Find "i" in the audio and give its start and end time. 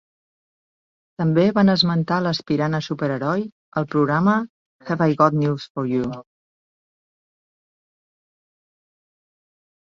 5.13-5.19